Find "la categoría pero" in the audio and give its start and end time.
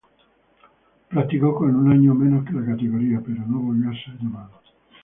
2.53-3.45